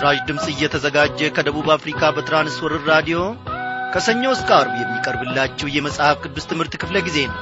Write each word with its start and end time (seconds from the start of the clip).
ይህ 0.00 0.06
ምስራች 0.06 0.28
ድምፅ 0.28 0.44
እየተዘጋጀ 0.50 1.18
ከደቡብ 1.36 1.66
አፍሪካ 1.72 2.08
በትራንስወርር 2.16 2.82
ራዲዮ 2.90 3.18
ከሰኞ 3.92 4.22
እስከ 4.32 4.48
አርብ 4.58 4.74
የሚቀርብላችሁ 4.78 5.66
የመጽሐፍ 5.72 6.16
ቅዱስ 6.22 6.44
ትምህርት 6.50 6.74
ክፍለ 6.80 6.96
ጊዜ 7.06 7.18
ነው። 7.26 7.38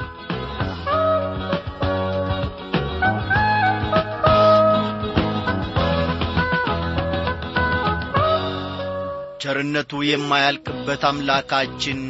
ቸርነቱ 9.42 10.02
የማያልቅበት 10.08 11.04
አምላካችን 11.10 12.00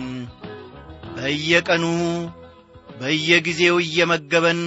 በየቀኑ 1.17 1.85
በየጊዜው 3.01 3.79
እየመገበን 3.85 4.63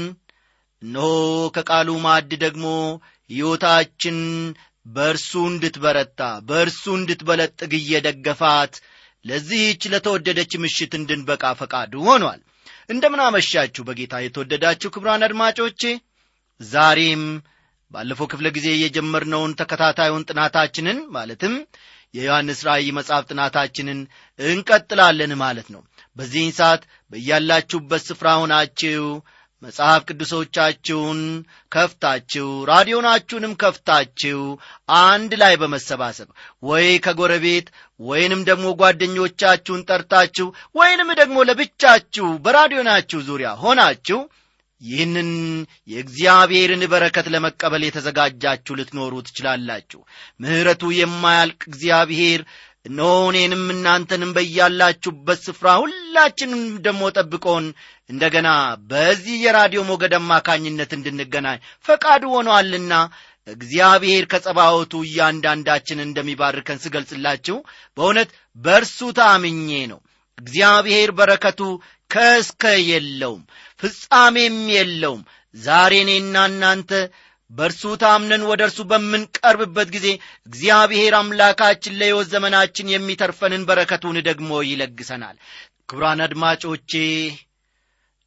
እነሆ 0.81 1.09
ከቃሉ 1.57 1.89
ማዕድ 2.05 2.33
ደግሞ 2.43 2.67
ሕይወታችን 3.29 4.19
በእርሱ 4.85 5.31
እንድትበረታ 5.49 6.19
በእርሱ 6.47 6.83
እንድትበለጥግ 6.99 7.71
እየደገፋት 7.79 8.73
ለዚህች 9.25 9.81
ለተወደደች 9.93 10.51
ምሽት 10.63 10.93
እንድንበቃ 10.99 11.43
ፈቃዱ 11.59 11.93
ሆኗል። 12.07 12.39
እንደምናመሻችሁ 12.89 13.83
በጌታ 13.87 14.13
የተወደዳችሁ 14.21 14.89
ክብራን 14.95 15.25
አድማጮቼ። 15.27 15.81
ዛሬም 16.61 17.23
ባለፈው 17.91 18.27
ክፍለ 18.31 18.47
ጊዜ 18.57 18.67
የጀመርነውን 18.77 19.55
ተከታታዩን 19.61 20.27
ጥናታችንን 20.29 20.99
ማለትም 21.15 21.53
የዮሐንስ 22.13 22.59
ራእይ 22.67 22.87
መጽሐፍ 22.97 23.23
ጥናታችንን 23.29 23.99
እንቀጥላለን 24.39 25.33
ማለት 25.43 25.67
ነው። 25.75 25.81
በዚህን 26.17 26.53
ሰዓት 26.59 26.81
በያላችሁበት 27.11 28.01
ስፍራ 28.09 28.29
ሆናችሁ 28.41 29.03
መጽሐፍ 29.61 30.01
ቅዱሶቻችሁን 30.09 31.19
ከፍታችሁ 31.71 32.47
ራዲዮናችሁንም 32.69 33.53
ከፍታችሁ 33.61 34.39
አንድ 35.01 35.31
ላይ 35.41 35.53
በመሰባሰብ 35.61 36.29
ወይ 36.63 36.87
ከጎረቤት 37.05 37.67
ወይንም 37.99 38.41
ደግሞ 38.43 38.67
ጓደኞቻችሁን 38.79 39.85
ጠርታችሁ 39.89 40.47
ወይንም 40.75 41.09
ደግሞ 41.21 41.37
ለብቻችሁ 41.49 42.29
በራዲዮናችሁ 42.45 43.19
ዙሪያ 43.27 43.51
ሆናችሁ 43.63 44.19
ይህንን 44.81 45.29
የእግዚአብሔርን 45.87 46.83
በረከት 46.91 47.27
ለመቀበል 47.33 47.83
የተዘጋጃችሁ 47.85 48.73
ልትኖሩ 48.79 49.13
ትችላላችሁ። 49.27 49.99
ምሕረቱ 50.39 50.83
የማያልቅ 50.95 51.61
እግዚአብሔር 51.69 52.41
እነሆ 52.85 53.09
እኔንም 53.29 53.65
እናንተንም 53.73 54.31
በያላችሁበት 54.35 55.39
ስፍራ 55.47 55.67
ሁላችንም 55.81 56.61
ደግሞ 56.85 57.01
ጠብቆን 57.17 57.65
እንደገና 58.09 58.49
በዚህ 58.89 59.35
የራዲዮ 59.43 59.81
ሞገድ 59.89 60.13
አማካኝነት 60.19 60.93
እንድንገናኝ 60.97 61.59
ፈቃዱ 61.85 62.23
ሆኗልና 62.35 62.93
እግዚአብሔር 63.47 64.23
ከጸባወቱ 64.31 64.93
እያንዳንዳችን 65.05 66.03
እንደሚባርከን 66.05 66.81
ስገልጽላችሁ 66.83 67.57
በእውነት 67.97 68.29
በእርሱ 68.57 68.99
ታምኜ 69.19 69.69
ነው። 69.91 69.99
እግዚአብሔር 70.37 71.09
በረከቱ 71.17 71.61
ከእስከ 72.11 72.63
የለውም 72.89 73.41
ፍጻሜም 73.79 74.57
የለውም። 74.75 75.21
ዛሬ 75.55 75.93
እኔና 76.03 76.35
እናንተ 76.51 76.91
በእርሱ 77.51 77.81
ታምነን 78.01 78.43
ወደ 78.49 78.61
እርሱ 78.67 78.79
በምንቀርብበት 78.89 79.89
ጊዜ 79.95 80.07
እግዚአብሔር 80.47 81.13
አምላካችን 81.17 81.97
ለሕይወት 81.99 82.27
ዘመናችን 82.33 82.91
የሚተርፈንን 82.93 83.65
በረከቱን 83.69 84.17
ደግሞ 84.29 84.61
ይለግሰናል። 84.67 85.37
ክብራን 85.89 86.21
አድማጮቼ 86.25 86.91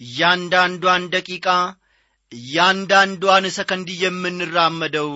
እያንዳንዷን 0.01 1.03
ደቂቃ 1.15 1.47
እያንዳንዷን 2.33 3.45
ሰከንድ 3.57 3.89
የምንራመደው 4.03 5.11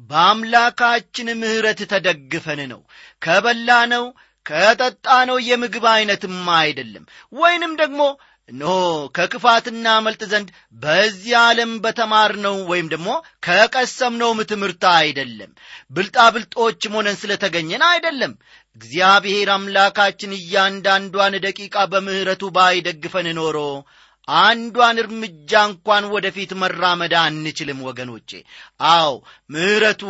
በአምላካችን 0.00 1.28
ምሕረት 1.40 1.80
ተደግፈን 1.92 2.60
ነው። 2.72 2.80
ከበላ 3.22 3.70
ነው 3.92 4.04
ከጠጣ 4.46 5.06
ነው 5.30 5.38
የምግብ 5.48 5.84
ዐይነትም 5.92 6.36
አይደለም። 6.58 7.04
ወይንም 7.32 7.72
ደግሞ 7.80 8.02
እነሆ 8.48 8.74
ከክፋትና 9.16 9.86
መልጥ 10.04 10.22
ዘንድ 10.30 10.48
በዚህ 10.82 11.34
ዓለም 11.40 11.72
በተማርነው 11.84 12.56
ወይም 12.70 12.86
ደግሞ 12.92 13.08
ከቀሰምነውም 13.46 14.40
ትምህርት 14.50 14.84
አይደለም። 14.94 15.50
ብልጣብልጦችም 15.92 16.96
ሆነን 16.98 17.18
ስለተገኘን 17.20 17.84
አይደለም። 17.90 18.32
እግዚአብሔር 18.76 19.48
አምላካችን 19.54 20.32
እያንዳንዷን 20.38 21.36
ደቂቃ 21.46 21.86
በምሕረቱ 21.92 22.44
ባይደግፈን 22.56 23.28
ኖሮ 23.38 23.58
አንዷን 24.28 24.96
እርምጃ 25.02 25.60
እንኳን 25.68 26.04
ወደፊት 26.14 26.50
መራመድ 26.62 27.14
አንችልም 27.20 27.78
ወገኖቼ። 27.86 28.30
አዎ 28.90 29.12
ምሕረቱ 29.50 30.02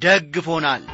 ደግፎናል 0.00 0.84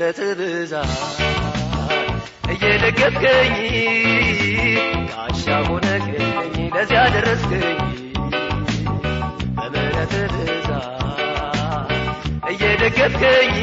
በምሕረት 0.00 0.18
ብዛት 0.38 0.92
እየደገፍከኝ 2.52 3.56
ጋሻ 5.10 5.44
ሆነክኝ 5.66 6.14
ለዚያ 6.74 7.00
ደረስከኝ። 7.14 7.80
በምሕረት 9.56 10.14
ብዛት 10.32 11.90
እየደገፍከኝ 12.52 13.54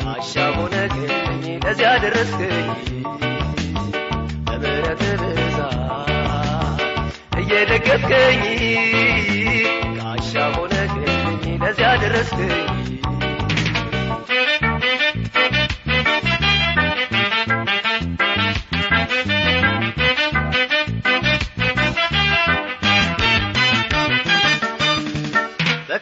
ጋሻ 0.00 0.34
ሆነክኝ 0.56 1.06
ለዚያ 1.64 1.92
ደረስከኝ። 2.04 2.68
በምሕረት 4.48 5.04
ብዛት 5.22 5.78
እየደገፍከኝ 7.42 8.42
ጋሻ 10.00 10.34
ሆነክኝ 10.56 11.06
ለዚያ 11.64 11.92
ደረስከኝ 12.04 12.79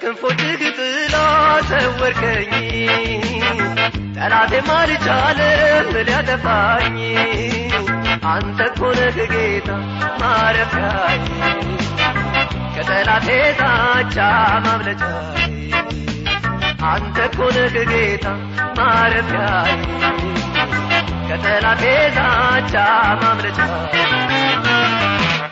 በክንፎችህ 0.01 0.61
ጥላ 0.77 1.15
ሰወርከኝ። 1.69 2.53
ጠላቴም 4.17 4.69
አልቻለም 4.75 5.89
ሊያጠፋኝ። 5.99 6.97
አንተ 8.33 8.61
ኮነህ 8.79 9.19
ጌታ 9.33 9.69
ማረፊያኝ 10.21 11.25
ከጠላቴ 12.75 13.29
ዛቻ 13.61 14.17
ማምለጫዬ። 14.67 15.51
አንተ 16.91 17.19
ኮነህ 17.37 17.77
ጌታ 17.93 18.27
ማረፊያኝ 18.79 19.83
ከጠላቴ 21.29 21.85
ዛቻ 22.19 22.75
ማምለጫዬ። 23.23 23.95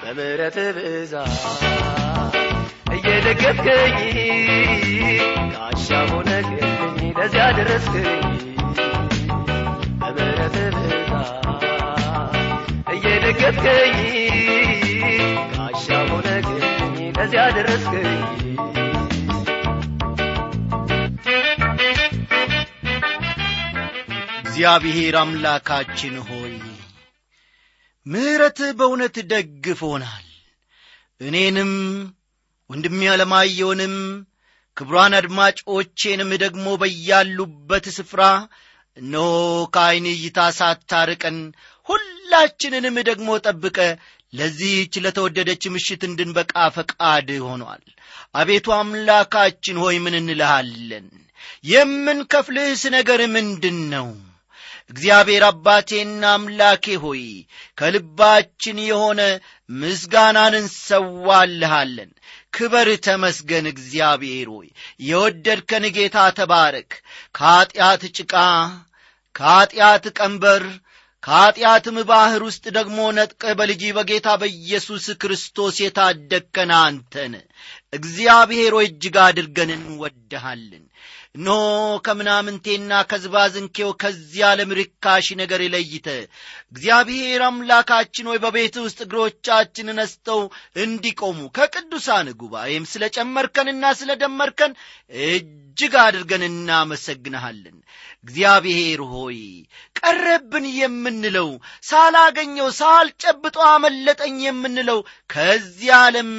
በምሕረት 0.03 0.59
ብዛት 0.77 1.35
እየደገፍከኝ 2.87 3.97
ጋሻ 5.55 5.89
ሆነክኝ 6.11 6.63
ለዚያ 7.19 7.45
ደረስከኝ። 7.59 8.23
በምሕረት 10.01 10.57
ብዛት 10.77 11.45
እየደገፍከኝ 12.95 13.97
ጋሻ 15.55 15.87
ሆነክኝ 16.11 16.65
ለዚያ 17.19 17.45
ደረስከኝ። 17.57 18.13
እግዚአብሔር 24.41 25.17
አምላካችን 25.21 26.15
ሆይ 26.29 26.55
ምሕረትህ 28.07 28.71
በእውነት 28.79 29.17
ደግፎናል 29.31 30.25
እኔንም 31.21 31.73
ወንድሜ 32.71 33.01
አለማየውንም 33.11 33.95
ክብሯን 34.77 35.15
አድማጮቼንም 35.19 36.31
ደግሞ 36.43 36.67
በያሉበት 36.81 37.87
ስፍራ 37.97 38.23
እነሆ 38.97 39.29
ከዐይን 39.75 40.07
እይታ 40.13 40.39
ሳታርቀን 40.59 41.39
ሁላችንንም 41.89 42.97
ደግሞ 43.09 43.29
ጠብቀ 43.47 43.79
ለዚህች 44.33 44.95
ለተወደደች 45.05 45.65
ምሽት 45.75 46.03
እንድንበቃ 46.09 46.55
ፈቃድ 46.77 47.29
ሆኗል። 47.47 47.85
አቤቱ 48.35 48.67
አምላካችን 48.77 49.77
ሆይ 49.83 49.97
ምን 50.05 50.15
እንልሃለን? 50.21 51.07
የምንከፍልህስ 51.65 52.83
ነገር 52.97 53.21
ምንድን 53.35 53.79
ነው 53.93 54.09
እግዚአብሔር 54.91 55.45
አባቴና 55.47 56.25
አምላኬ 56.35 56.97
ሆይ 57.05 57.23
ከልባችን 57.79 58.77
የሆነ 58.89 59.21
ምስጋናን 59.71 60.55
እንሰዋልሃለን 60.61 62.11
ክበር 62.57 62.89
ተመስገን 63.07 63.67
እግዚአብሔር 63.73 64.49
ሆይ። 64.55 64.69
የወደድከን 65.07 65.85
ጌታ 65.97 66.19
ተባረክ። 66.39 66.91
ከኀጢአት 67.35 68.03
ጭቃ 68.17 68.35
ከኀጢአት 69.35 70.05
ቀንበር 70.19 70.65
ከኀጢአትም 71.23 71.97
ባሕር 72.09 72.43
ውስጥ 72.47 72.65
ደግሞ 72.75 72.99
ነጥቀህ 73.17 73.53
በልጅ 73.59 73.83
በጌታ 73.97 74.29
በኢየሱስ 74.41 75.07
ክርስቶስ 75.23 75.77
የታደግከን 75.83 76.71
አንተን። 76.79 77.33
እግዚአብሔር 77.93 78.73
ሆይ 78.77 78.87
እጅግ 78.91 79.17
አድርገን 79.25 79.71
እንወድሃለን 79.77 80.85
ኖ 81.37 81.49
ከምናምንቴና 82.07 82.93
ከዝባዝንኬው 83.11 83.91
ከዚህ 84.03 84.43
ዓለም 84.49 84.71
ነገር 85.41 85.63
ለይተ። 85.75 86.07
እግዚአብሔር 86.73 87.43
አምላካችን 87.49 88.29
ሆይ 88.31 88.39
በቤት 88.45 88.77
ውስጥ 88.85 88.99
እግሮቻችን 89.07 89.93
ነስተው 89.99 90.41
እንዲቆሙ 90.77 91.39
ከቅዱሳን 91.59 92.29
ጉባኤም 92.43 92.87
ስለ 92.93 93.05
ጨመርከንና 93.17 93.93
ስለ 94.01 94.13
ደመርከን 94.23 94.75
እጅግ 95.77 95.95
አድርገን 96.03 96.43
እናመሰግንሃለን። 96.47 97.75
እግዚአብሔር 98.25 99.01
ሆይ 99.11 99.41
ቀረብን 99.99 100.65
የምንለው 100.77 101.51
ሳላገኘው 101.89 102.69
ሳልጨብጦ 102.79 103.57
አመለጠኝ 103.69 104.39
የምንለው 104.47 105.01
ከዚህ 105.31 105.91
ዓለም 105.99 106.31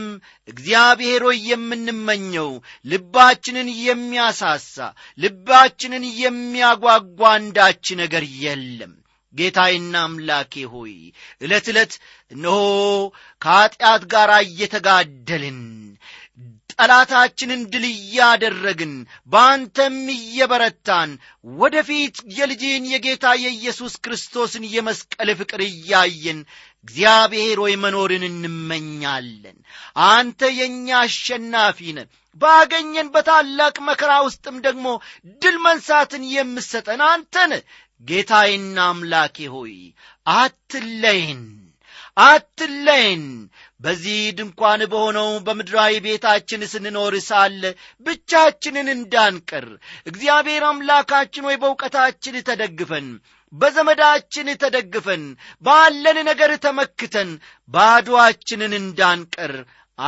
እግዚአብሔር 0.48 1.24
ሆይ 1.28 1.40
የምንመኘው 1.52 2.50
ልባችንን 2.86 3.70
የሚያሳሳ 3.84 4.76
ልባችንን 5.20 6.06
የሚያጓጓ 6.24 7.22
አንዳች 7.34 7.86
ነገር 8.02 8.26
የለም። 8.42 8.96
ጌታዬና 9.34 9.96
አምላኬ 10.06 10.66
ሆይ 10.72 10.94
ዕለት 11.42 11.68
ዕለት 11.72 11.94
እነሆ 12.32 12.58
ከኀጢአት 13.42 14.04
ጋር 14.14 14.32
እየተጋደልን 14.46 15.62
ጠላታችንን 16.80 17.62
ድል 17.72 17.86
እያደረግን 17.90 18.94
በአንተም 19.32 19.96
እየበረታን 20.16 21.12
ወደፊት 21.58 22.18
የልጅን 22.38 22.86
የጌታ 22.92 23.26
የኢየሱስ 23.44 23.94
ክርስቶስን 24.06 24.66
የመስቀል 24.74 25.32
ፍቅር 25.40 25.64
እያየን 25.68 26.40
እግዚአብሔር 26.88 27.58
ሆይ 27.64 27.74
መኖርን 27.84 28.24
እንመኛለን። 28.28 29.58
አንተ 30.10 30.50
የእኛ 30.58 30.88
አሸናፊ 31.02 31.80
ነ 31.96 32.06
ባገኘን 32.42 33.08
በታላቅ 33.14 33.76
መከራ 33.88 34.14
ውስጥም 34.26 34.58
ደግሞ 34.66 34.88
ድል 35.42 35.56
መንሳትን 35.64 36.24
የምሰጠን 36.34 37.02
አንተን 37.08 37.54
ጌታዬና 38.06 38.78
አምላኬ 38.90 39.48
ሆይ 39.54 39.76
አትለይን 40.36 41.42
አትለይን 42.28 43.24
በዚህ 43.82 44.20
ድንኳን 44.38 44.82
በሆነው 44.92 45.30
በምድራዊ 45.46 45.96
ቤታችን 46.06 46.62
ስንኖር 46.72 47.16
ሳለ 47.28 47.64
ብቻችንን 48.06 48.88
እንዳንቀር 48.94 49.68
እግዚአብሔር 50.08 50.64
አምላካችን 50.70 51.48
ወይ 51.50 51.58
በእውቀታችን 51.62 52.38
ተደግፈን 52.50 53.10
በዘመዳችን 53.54 54.48
ተደግፈን 54.64 55.24
ባለን 55.64 56.18
ነገር 56.30 56.52
ተመክተን 56.66 57.30
ባዶአችንን 57.70 58.74
እንዳንቀር 58.80 59.54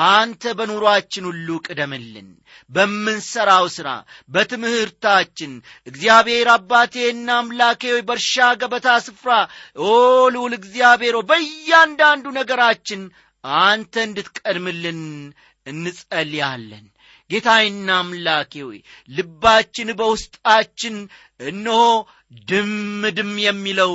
አንተ 0.09 0.51
በኑሮአችን 0.57 1.23
ሁሉ 1.29 1.47
ቅደምልን። 1.65 2.27
በምንሠራው 2.71 3.65
ሥራ 3.75 3.89
በትምህርታችን 4.33 5.53
እግዚአብሔር 5.87 6.47
አባቴና 6.53 7.29
አምላኬ 7.37 7.93
በእርሻ 8.07 8.35
ገበታ 8.61 8.89
ስፍራ 9.05 9.31
ኦ 9.83 9.89
ልዑል 10.35 10.53
እግዚአብሔር 10.59 11.17
በእያንዳንዱ 11.29 12.25
ነገራችን 12.37 13.01
አንተ 13.43 13.93
እንድትቀድምልን 14.07 15.01
እንጸልያለን። 15.65 16.85
ጌታዬና 17.29 17.89
አምላኬ 18.01 18.53
ሆይ 18.63 18.79
ልባችን 19.09 19.89
በውስጣችን 19.99 20.95
እነሆ 21.47 21.81
ድም 22.31 22.71
ድም 23.09 23.31
የሚለው 23.39 23.93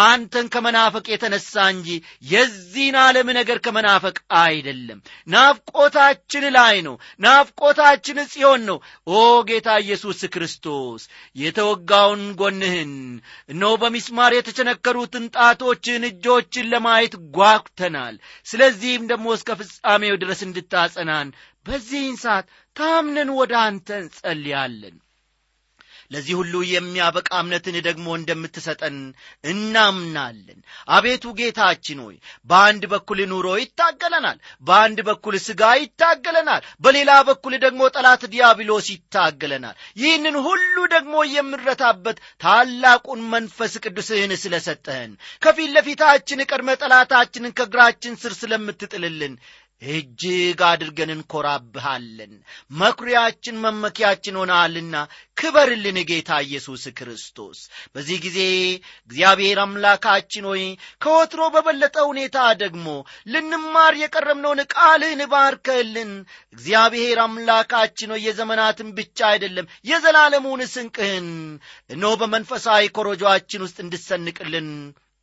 አንተን 0.00 0.46
ከመናፈቅ 0.48 1.04
የተነሳ 1.08 1.64
እንጂ 1.72 1.88
የዚህን 2.24 2.96
ዓለም 3.00 3.28
ነገር 3.38 3.58
ከመናፈቅ 3.58 4.14
አይደለም። 4.40 4.98
ናፍቆታችን 5.34 6.44
ላይ 6.56 6.76
ነው። 6.86 6.94
ናፍቆታችን 7.24 8.18
ጽዮን 8.32 8.62
ነው። 8.70 8.78
ኦ 9.12 9.18
ጌታ 9.48 9.76
ኢየሱስ 9.84 10.20
ክርስቶስ 10.34 11.02
የተወጋውን 11.36 12.24
ጎንህን 12.34 12.92
እነሆ 13.48 13.72
በሚስማር 13.82 14.34
የተቸነከሩትን 14.34 15.26
ጣቶችን 15.36 16.08
እጆችን 16.10 16.70
ለማየት 16.72 17.16
ጓጉተናል። 17.36 18.16
ስለዚህም 18.46 19.08
ደግሞ 19.12 19.26
እስከ 19.34 19.56
ፍጻሜው 19.60 20.16
ድረስ 20.22 20.42
እንድታጸናን 20.48 21.30
በዚህን 21.66 22.16
ሰዓት 22.22 22.46
ታምነን 22.76 23.30
ወደ 23.36 23.52
አንተ 23.66 23.88
እንጸልያለን 24.00 24.94
ለዚህ 26.14 26.34
ሁሉ 26.40 26.54
የሚያበቃ 26.70 27.30
እምነትን 27.40 27.76
ደግሞ 27.86 28.06
እንደምትሰጠን 28.18 28.96
እናምናለን። 29.52 30.58
አቤቱ 30.94 31.34
ጌታችን 31.38 31.98
ሆይ 32.04 32.16
በአንድ 32.50 32.84
በኩል 32.92 33.20
ኑሮ 33.32 33.48
ይታገለናል 33.60 34.38
በአንድ 34.66 34.98
በኩል 35.08 35.34
ሥጋ 35.46 35.62
ይታገለናል 35.80 36.62
በሌላ 36.84 37.10
በኩል 37.28 37.54
ደግሞ 37.64 37.82
ጠላት 37.96 38.22
ዲያብሎስ 38.34 38.88
ይታገለናል። 38.94 39.76
ይህንን 40.02 40.38
ሁሉ 40.46 40.76
ደግሞ 40.94 41.14
የምንረታበት 41.32 42.16
ታላቁን 42.44 43.22
መንፈስ 43.34 43.74
ቅዱስህን 43.84 44.34
ስለ 44.42 44.54
ሰጠህን 44.66 45.12
ከፊት 45.42 45.70
ለፊታችን 45.76 46.46
ቀድመ 46.50 46.70
ጠላታችንን 46.82 47.56
ከእግራችን 47.58 48.18
ስር 48.22 48.34
ስለምትጥልልን 48.40 49.34
እጅግ 49.82 50.60
አድርገን 50.68 51.10
እንኮራብሃለን። 51.14 52.32
መኩሪያችን 52.74 53.56
መመኪያችን 53.64 54.38
ሆናልና 54.40 54.94
ክበርልን 55.36 55.98
ጌታ 56.10 56.30
ኢየሱስ 56.46 56.84
ክርስቶስ። 56.98 57.58
በዚህ 57.94 58.18
ጊዜ 58.24 58.38
እግዚአብሔር 59.04 59.58
አምላካችን 59.64 60.46
ሆይ 60.50 60.62
ከወትሮ 61.04 61.42
በበለጠ 61.54 61.96
ሁኔታ 62.10 62.38
ደግሞ 62.62 62.86
ልንማር 63.32 63.94
የቀረብነውን 64.02 64.62
ቃልህን 64.74 65.22
ባርከልን 65.32 66.12
እግዚአብሔር 66.54 67.20
አምላካችን 67.26 68.12
ሆይ 68.14 68.24
የዘመናትን 68.28 68.90
ብቻ 68.98 69.18
አይደለም 69.32 69.70
የዘላለሙን 69.90 70.62
ስንቅህን 70.74 71.28
እነሆ 71.90 72.12
በመንፈሳዊ 72.20 72.92
ኮረጆአችን 72.98 73.64
ውስጥ 73.66 73.78
እንድሰንቅልን 73.84 74.68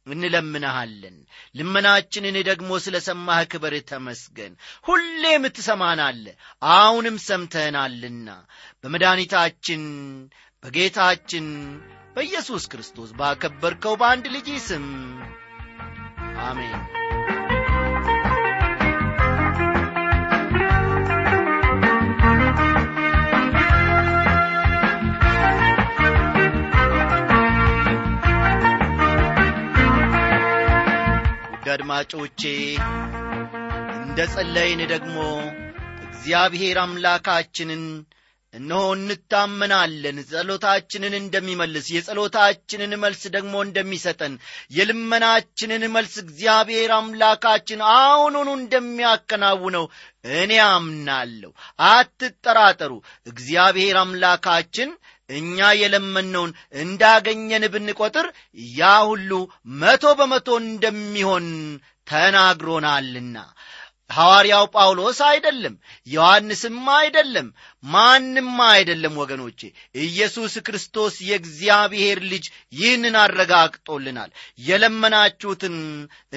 እንለምንሃለን። 0.08 1.18
ልመናችንን 1.56 2.38
ደግሞ 2.50 2.80
ስለ 2.86 2.98
ሰማህ 3.08 3.42
ክበር 3.52 3.76
ተመስገን። 3.92 4.54
ሁሌም 4.84 5.46
ትሰማናለ 5.58 6.26
አሁንም 6.72 7.18
ሰምተናልና 7.28 8.30
በመድኃኒታችን 8.84 9.84
በጌታችን 10.64 11.48
በኢየሱስ 12.16 12.64
ክርስቶስ 12.72 13.12
ባከበርከው 13.12 13.96
በአንድ 14.02 14.26
ልጅ 14.34 14.50
ስም 14.68 14.88
አሜን 16.44 16.82
አድማጮቼ 31.74 32.42
እንደ 34.02 34.20
ጸለይን 34.34 34.82
ደግሞ 34.92 35.18
እግዚአብሔር 36.08 36.78
አምላካችንን 36.82 37.84
እነሆ 38.54 38.80
እንታመናለን። 38.96 40.18
ጸሎታችንን 40.30 41.14
እንደሚመልስ 41.20 41.86
የጸሎታችንን 41.94 42.94
መልስ 43.04 43.22
ደግሞ 43.36 43.54
እንደሚሰጠን 43.66 44.34
የልመናችንን 44.78 45.84
መልስ 45.94 46.16
እግዚአብሔር 46.24 46.92
አምላካችን 46.98 47.82
አሁኑኑ 47.94 48.50
እንደሚያከናውነው 48.58 49.86
እኔ 50.36 50.54
አምናለሁ። 50.68 51.52
አትጠራጠሩ። 51.92 52.92
እግዚአብሔር 53.28 53.98
አምላካችን 54.04 54.92
እኛ 55.32 55.70
የለመነውን 55.80 56.52
እንዳገኘን 56.84 57.66
ብንቈጥር 57.74 58.28
ያ 58.80 58.92
ሁሉ 59.10 59.32
መቶ 59.82 60.06
በመቶ 60.20 60.50
እንደሚሆን 60.64 61.48
ተናግሮናልና 62.08 63.38
ሐዋርያው 64.12 64.66
ጳውሎስ 64.74 65.20
አይደለም 65.28 65.76
ዮሐንስም 66.08 66.78
አይደለም 66.96 67.48
ማንም 67.84 68.50
አይደለም 68.70 69.14
ወገኖቼ። 69.22 69.60
ኢየሱስ 70.04 70.54
ክርስቶስ 70.66 71.16
የእግዚአብሔር 71.28 72.20
ልጅ 72.32 72.46
ይህንን 72.74 73.16
አረጋግጦልናል። 73.22 74.32
የለመናችሁትን 74.68 75.78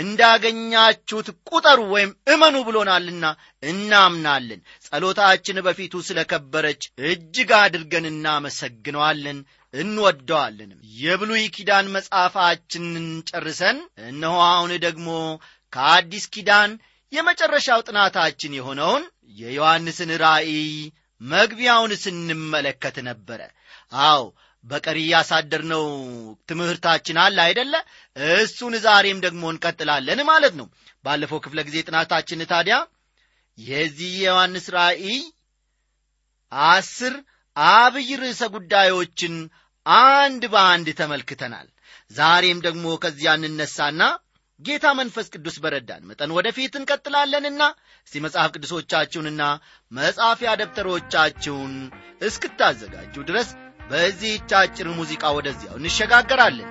እንዳገኛችሁት 0.04 1.28
ቁጠሩ 1.50 1.80
ወይም 1.92 2.12
እመኑ 2.28 2.56
ብሎናልና 2.66 3.24
እናምናለን። 3.62 4.60
ጸሎታችን 4.86 5.58
በፊቱ 5.66 6.02
ስለ 6.08 6.20
ከበረች 6.30 6.82
እጅግ 7.08 7.52
አድርገን 7.60 8.06
እናመሰግነዋለን 8.10 9.38
እንወደዋለንም። 9.74 10.80
የብሉይ 10.98 11.44
ኪዳን 11.54 11.86
መጽሐፋችንን 11.94 13.06
ጨርሰን 13.30 13.78
እነሆ 14.08 14.36
አሁን 14.48 14.72
ደግሞ 14.84 15.08
ከአዲስ 15.72 16.24
ኪዳን 16.34 16.72
የመጨረሻው 17.12 17.80
ጥናታችን 17.88 18.56
የሆነውን 18.56 19.02
የዮሐንስን 19.38 20.10
ራእይ 20.22 20.56
መግቢያውን 21.20 21.92
ስንመለከት 22.02 22.96
ነበረ። 23.08 23.40
አዎ 24.06 24.22
በቀሪ 24.64 24.98
ያሳደርነው 25.12 25.84
ትምህርታችን 26.48 27.16
አለ 27.24 27.38
አይደለ? 27.46 27.74
እሱን 28.36 28.74
ዛሬም 28.86 29.18
ደግሞ 29.26 29.42
እንቀጥላለን 29.52 30.20
ማለት 30.30 30.54
ነው። 30.60 30.66
ባለፈው 31.04 31.40
ክፍለ 31.44 31.60
ጊዜ 31.68 31.76
ጥናታችን 31.88 32.42
ታዲያ 32.52 32.76
የዚህ 33.58 34.12
የዮሐንስ 34.22 34.66
ራእይ 34.76 35.18
አስር 36.72 37.14
አብይ 37.56 38.08
ርዕሰ 38.22 38.42
ጉዳዮችን 38.54 39.34
አንድ 39.86 40.42
በአንድ 40.52 40.88
ተመልክተናል። 41.00 41.66
ዛሬም 42.10 42.58
ደግሞ 42.66 42.86
ከዚያ 43.02 43.32
እንነሳና 43.40 44.02
ጌታ 44.60 44.86
መንፈስ 44.98 45.26
ቅዱስ 45.34 45.56
በረዳን 45.62 46.02
መጠን 46.10 46.34
ወደፊት 46.36 46.74
እንቀጥላለንና 46.80 47.62
እስቲ 48.06 48.22
መጽሐፍ 48.26 48.50
ቅዱሶቻችሁንና 48.54 49.42
መጻፊያ 49.92 50.50
ደብተሮቻችሁን 50.60 51.74
እስክታዘጋጁ 52.28 53.14
ድረስ 53.30 53.50
በዚህች 53.90 54.52
አጭር 54.60 54.88
ሙዚቃ 54.98 55.32
ወደዚያው 55.38 55.78
እንሸጋገራለን። 55.80 56.70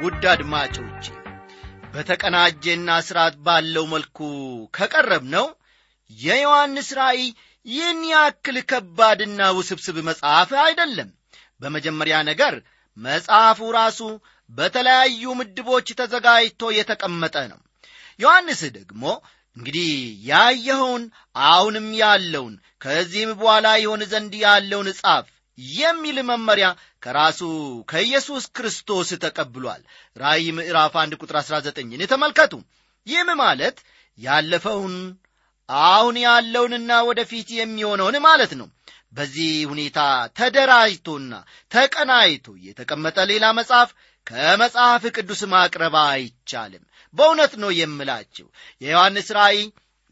ውድ 0.00 0.24
አድማጮቼ 0.32 1.04
በተቀናጀና 1.96 2.88
ሥርዓት 3.06 3.34
ባለው 3.46 3.84
መልኩ 3.92 4.18
ከቀረብ 4.74 5.24
ነው 5.34 5.46
የዮሐንስ 6.10 6.88
ራእይ 6.98 7.22
ይህን 7.66 8.00
ያክል 8.10 8.56
ከባድና 8.70 9.40
ውስብስብ 9.58 9.96
መጽሐፍ 10.08 10.50
አይደለም። 10.64 11.08
በመጀመሪያ 11.60 12.16
ነገር 12.30 12.54
መጽሐፉ 12.96 13.60
ራሱ 13.78 14.00
በተለያዩ 14.50 15.22
ምድቦች 15.40 15.88
ተዘጋጅቶ 16.00 16.62
የተቀመጠ 16.76 17.36
ነው። 17.52 17.60
ዮሐንስ 18.20 18.60
ደግሞ 18.76 19.02
እንግዲህ 19.56 19.88
ያየኸውን 20.28 21.02
አሁንም 21.46 21.88
ያለውን 22.02 22.54
ከዚህም 22.80 23.32
በኋላ 23.40 23.66
ይሆን 23.82 24.02
ዘንድ 24.12 24.34
ያለውን 24.44 24.88
ጻፍ 25.00 25.26
የሚል 25.58 26.18
መመሪያ 26.22 26.66
ከራሱ 27.02 27.40
ከኢየሱስ 27.88 28.44
ክርስቶስ 28.56 29.10
ተቀብሏል። 29.24 29.82
ራእይ 30.16 30.48
ምዕራፍ 30.50 30.96
1 31.00 31.20
ቁጥር 31.20 31.36
19ን 31.42 32.02
ተመልከቱ። 32.06 32.52
ይህም 33.06 33.30
ማለት 33.38 33.76
ያለፈውን 34.18 34.96
አሁን 35.68 36.16
ያለውንና 36.24 36.92
ወደፊት 37.08 37.48
የሚሆነውን 37.52 38.16
ማለት 38.20 38.52
ነው። 38.60 38.68
በዚህ 39.12 39.52
ሁኔታ 39.68 39.98
ተደራጅቶና 40.38 41.32
ተቀናይቶ 41.72 42.46
የተቀመጠ 42.66 43.18
ሌላ 43.30 43.44
መጽሐፍ 43.58 43.90
ከመጽሐፍ 44.26 45.02
ቅዱስ 45.16 45.40
ማቅረብ 45.52 45.94
አይቻልም። 46.04 46.84
በእውነት 47.14 47.52
ነው 47.62 47.70
የምላችሁ። 47.72 48.46
የዮሐንስ 48.80 49.28
ራእይ 49.38 49.60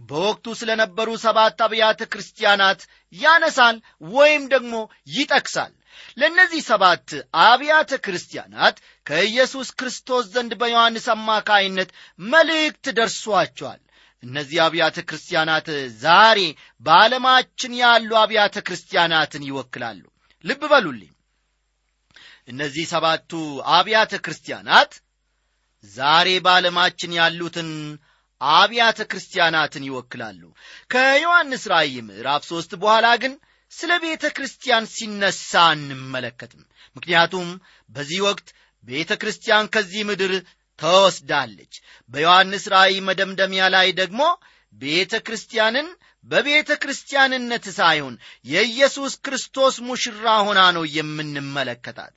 በወቅቱ 0.01 0.47
ስለ 0.61 0.71
ነበሩ 0.81 1.09
ሰባት 1.23 1.59
አብያተ 1.67 2.03
ክርስቲያናት 2.13 2.81
ያነሳል 3.15 3.77
ወይም 4.13 4.43
ደግሞ 4.53 4.75
ይጠቅሳል። 5.15 5.73
ለእነዚህ 6.19 6.63
ሰባት 6.71 7.09
አብያተ 7.45 7.93
ክርስቲያናት 8.05 8.77
ከኢየሱስ 9.07 9.69
ክርስቶስ 9.79 10.25
ዘንድ 10.35 10.53
በዮሐንስ 10.61 11.07
አማካይነት 11.15 11.91
መልእክት 12.29 12.87
ደርሷቸዋል። 12.99 13.81
እነዚህ 14.23 14.59
አብያተ 14.65 14.99
ክርስቲያናት 15.09 15.67
ዛሬ 16.03 16.41
በዓለማችን 16.85 17.73
ያሉ 17.83 18.11
አብያተ 18.23 18.57
ክርስቲያናትን 18.69 19.43
ይወክላሉ። 19.49 20.03
ልብ 20.45 20.63
በሉልኝ። 20.73 21.13
እነዚህ 22.49 22.85
ሰባቱ 22.93 23.31
አብያተ 23.75 24.15
ክርስቲያናት 24.25 24.93
ዛሬ 25.85 26.29
በዓለማችን 26.45 27.17
ያሉትን 27.19 27.71
አብያተ 28.53 29.01
ክርስቲያናትን 29.11 29.87
ይወክላሉ። 29.89 30.43
ከዮሐንስ 30.91 31.65
ራእይ 31.73 31.97
ምዕራፍ 32.09 32.43
ሦስት 32.51 32.73
በኋላ 32.83 33.09
ግን 33.23 33.35
ስለ 33.73 33.93
ቤተ 33.99 34.25
ክርስቲያን 34.37 34.85
ሲነሳ 34.87 35.51
አንመለከትም። 35.71 36.63
ምክንያቱም 36.97 37.49
በዚህ 37.91 38.21
ወቅት 38.27 38.49
ቤተ 38.85 39.13
ክርስቲያን 39.23 39.71
ከዚህ 39.75 40.03
ምድር 40.09 40.33
ተወስዳለች። 40.79 41.75
በዮሐንስ 42.11 42.65
ራእይ 42.73 42.97
መደምደሚያ 43.01 43.65
ላይ 43.75 43.89
ደግሞ 44.01 44.23
ቤተ 44.75 45.15
ክርስቲያንን 45.27 45.89
በቤተ 46.27 46.71
ክርስቲያንነት 46.83 47.65
ሳይሆን 47.77 48.15
የኢየሱስ 48.47 49.15
ክርስቶስ 49.25 49.75
ሙሽራ 49.81 50.27
ሆና 50.47 50.61
ነው 50.77 50.85
የምንመለከታት። 50.97 52.15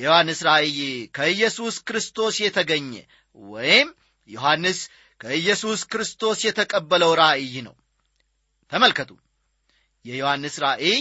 የዮሐንስ 0.00 0.40
ራእይ 0.48 0.78
ከኢየሱስ 1.14 1.76
ክርስቶስ 1.88 2.36
የተገኘ 2.44 2.92
ወይም 3.36 3.88
ዮሐንስ 4.28 4.80
ከኢየሱስ 5.20 5.80
ክርስቶስ 5.84 6.38
የተቀበለው 6.44 7.12
ራእይ 7.14 7.54
ነው። 7.66 7.74
ተመልከቱ። 8.72 9.10
የዮሐንስ 10.04 10.54
ራእይ 10.58 10.98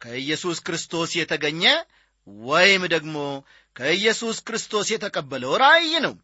ከኢየሱስ 0.00 0.58
ክርስቶስ 0.60 1.10
የተገኘ 1.16 1.62
ወይም 2.46 2.82
ደግሞ 2.86 3.16
ከኢየሱስ 3.76 4.36
ክርስቶስ 4.40 4.86
የተቀበለው 4.90 5.52
ራእይ 5.56 5.92
ነው። 6.06 6.14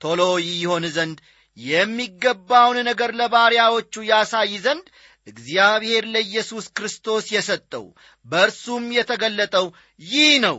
ቶሎ 0.00 0.20
ይሆን 0.44 0.84
ዘንድ 0.88 1.18
የሚገባውን 1.56 2.78
ነገር 2.88 3.10
ለባሪያዎቹ 3.14 3.94
ያሳይ 4.10 4.54
ዘንድ 4.58 4.86
እግዚአብሔር 5.26 6.04
ለኢየሱስ 6.06 6.66
ክርስቶስ 6.68 7.24
የሰጠው 7.32 7.84
በእርሱም 8.26 8.84
የተገለጠው 8.92 9.66
ይህ 10.04 10.32
ነው 10.40 10.56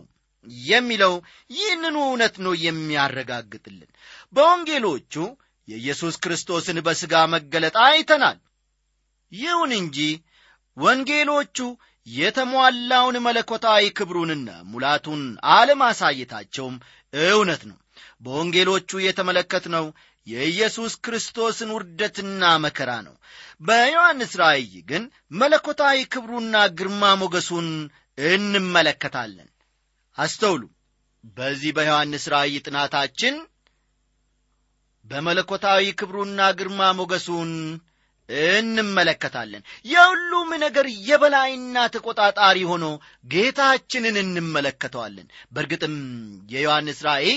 የሚለው 0.65 1.13
ይህንኑ 1.51 1.95
እውነት 2.05 2.35
ነው 2.45 2.53
የሚያረጋግጥልን። 2.63 3.89
በወንጌሎቹ 4.33 5.13
የኢየሱስ 5.67 6.15
ክርስቶስን 6.17 6.77
በሥጋ 6.87 7.13
መገለጥ 7.33 7.75
አይተናል። 7.85 8.39
ይሁን 9.31 9.71
እንጂ 9.77 9.97
ወንጌሎቹ 10.77 11.57
የተሟላውን 12.07 13.17
መለኮታዊ 13.25 13.83
ክብሩንና 13.97 14.49
ሙላቱን 14.71 15.21
አለማሳየታቸውም 15.53 16.75
እውነት 17.13 17.61
ነው። 17.69 17.77
በወንጌሎቹ 18.21 18.89
የተመለከትነው 19.01 19.85
የኢየሱስ 20.27 20.93
ክርስቶስን 21.05 21.69
ውርደትና 21.75 22.51
መከራ 22.65 22.91
ነው። 23.07 23.15
በዮሐንስ 23.61 24.33
ራእይ 24.41 24.73
ግን 24.89 25.03
መለኮታዊ 25.33 25.97
ክብሩና 26.13 26.55
ግርማ 26.77 27.03
ሞገሱን 27.21 27.67
እንመለከታለን 28.29 29.49
አስተውሉ። 30.17 30.63
በዚህ 31.37 31.71
በዮሐንስ 31.77 32.23
ራእይ 32.33 32.55
ጥናታችን 32.65 33.35
በመለኮታዊ 35.05 35.83
ክብሩና 35.99 36.41
ግርማ 36.59 36.81
ሞገሱን 36.99 37.51
እንመለከታለን። 38.29 39.63
የሁሉም 39.85 40.49
ነገር 40.63 40.85
የበላይና 41.07 41.77
ተቆጣጣሪ 41.95 42.57
ሆኖ 42.69 42.85
ጌታችንን 43.25 44.17
እንመለከተዋለን። 44.21 45.27
በእርግጥም 45.51 45.95
የዮሐንስ 46.49 46.99
ራእይ 47.07 47.29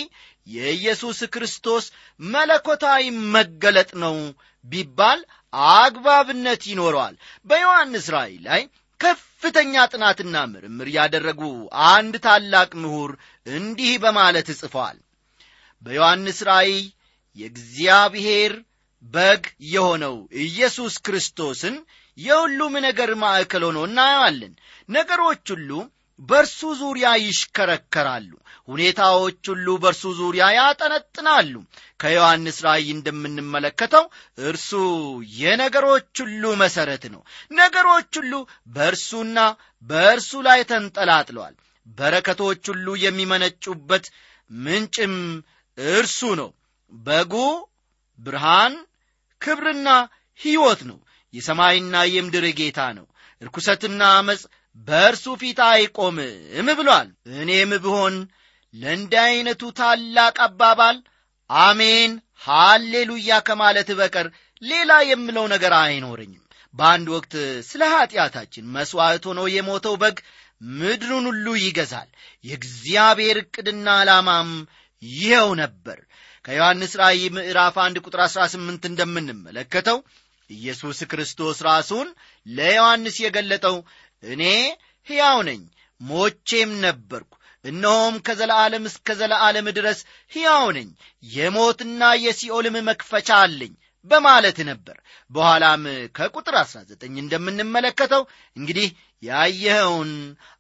የኢየሱስ 0.46 1.20
ክርስቶስ 1.34 1.84
መለኮታዊ 2.20 3.04
መገለጥ 3.36 3.90
ነው 4.04 4.16
ቢባል 4.64 5.20
አግባብነት 5.74 6.62
ይኖረዋል። 6.70 7.14
በዮሐንስ 7.46 8.06
ራእይ 8.16 8.36
ላይ 8.46 8.62
ከፍተኛ 9.00 9.74
ጥናትና 9.92 10.36
ምርምር 10.52 10.88
ያደረጉ 10.96 11.42
አንድ 11.90 12.14
ታላቅ 12.26 12.70
ምሁር 12.82 13.10
እንዲህ 13.46 13.92
በማለት 14.04 14.48
ጽፈዋል 14.60 14.98
በዮሐንስ 15.82 16.38
ራእይ 16.48 16.76
የእግዚአብሔር 17.36 18.52
በግ 19.04 19.42
የሆነው 19.70 20.14
ኢየሱስ 20.44 20.94
ክርስቶስን 21.06 21.74
የሁሉም 22.18 22.74
ነገር 22.86 23.10
ማዕከል 23.22 23.62
ሆኖ 23.66 23.78
እናየዋለን። 23.88 24.52
ነገሮች 24.88 25.44
ሁሉ 25.52 25.70
በእርሱ 26.20 26.60
ዙሪያ 26.78 27.08
ይሽከረከራሉ። 27.22 28.30
ሁኔታዎች 28.68 29.40
ሁሉ 29.50 29.66
በእርሱ 29.82 30.04
ዙሪያ 30.20 30.44
ያጠነጥናሉ። 30.56 31.52
ከዮሐንስ 32.00 32.58
ራእይ 32.66 32.88
እንደምንመለከተው 32.94 34.04
እርሱ 34.42 34.70
የነገሮች 35.36 36.12
ሁሉ 36.22 36.54
መሠረት 36.62 37.04
ነው። 37.14 37.22
ነገሮች 37.52 38.10
ሁሉ 38.20 38.32
በእርሱና 38.76 39.38
በእርሱ 39.84 40.42
ላይ 40.46 40.62
ተንጠላጥለዋል። 40.70 41.54
በረከቶች 41.96 42.62
ሁሉ 42.70 42.86
የሚመነጩበት 43.04 44.06
ምንጭም 44.50 45.14
እርሱ 45.78 46.20
ነው። 46.40 46.50
በጉ 46.92 47.34
ብርሃን 48.18 48.74
ክብርና 49.40 49.88
ሕይወት 50.40 50.80
ነው። 50.90 50.98
የሰማይና 51.34 51.96
የምድር 52.10 52.44
ጌታ 52.58 52.80
ነው። 52.98 53.06
ርኩሰትና 53.42 54.02
አመፅ 54.18 54.42
በእርሱ 54.76 55.24
ፊት 55.40 55.58
አይቆምም 55.66 56.68
ብሏል። 56.78 57.08
እኔም 57.40 57.70
ብሆን 57.84 58.14
ለእንዲህ 58.74 59.20
ዐይነቱ 59.24 59.62
ታላቅ 59.78 60.36
አባባል 60.46 60.96
አሜን 61.50 62.12
ሃሌሉያ 62.44 63.38
ከማለት 63.46 63.88
በቀር 63.98 64.26
ሌላ 64.62 64.92
የምለው 65.10 65.46
ነገር 65.54 65.72
አይኖረኝም። 65.78 66.42
በአንድ 66.74 67.06
ወቅት 67.14 67.34
ስለ 67.68 67.82
ኀጢአታችን 67.92 68.70
መሥዋዕት 68.74 69.24
ሆኖ 69.28 69.40
የሞተው 69.52 69.94
በግ 70.02 70.16
ምድሩን 70.76 71.24
ሁሉ 71.30 71.46
ይገዛል። 71.62 72.08
የእግዚአብሔር 72.44 73.38
ዕቅድና 73.42 73.86
ዓላማም 74.00 74.50
ይኸው 75.02 75.48
ነበር። 75.62 75.98
ከዮሐንስ 76.44 76.92
ራእይ 77.00 77.22
ምዕራፍ 77.36 77.76
1 77.84 78.02
ቁጥር 78.04 78.20
18 78.26 78.88
እንደምንመለከተው 78.90 79.98
ኢየሱስ 80.50 80.98
ክርስቶስ 81.10 81.58
ራሱን 81.66 82.08
ለዮሐንስ 82.46 83.16
የገለጠው 83.22 83.76
እኔ 84.26 84.42
ሕያው 85.06 85.38
ነኝ 85.48 85.60
ሞቼም 86.00 86.70
ነበርኩ። 86.80 87.32
እነሆም 87.64 88.14
ከዘለዓለም 88.26 88.84
እስከ 88.90 89.14
ዘለዓለም 89.20 89.66
ድረስ 89.76 90.00
ሕያው 90.32 90.66
ነኝ። 90.76 90.88
የሞትና 91.32 92.02
የሲኦልም 92.24 92.76
መክፈቻ 92.88 93.28
አለኝ 93.44 93.72
በማለት 94.06 94.58
ነበር። 94.68 94.96
በኋላም 95.30 95.82
ከቁጥር 96.16 96.56
19 96.58 97.06
እንደምንመለከተው 97.16 98.22
እንግዲህ 98.56 98.88
ያየኸውን 99.22 100.12